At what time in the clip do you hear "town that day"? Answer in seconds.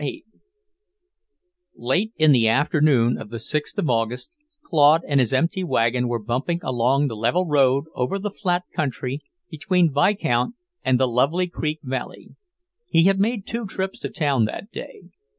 14.09-15.01